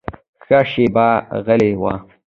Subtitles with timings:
[0.43, 1.07] ښه شېبه
[1.45, 1.83] غلی و.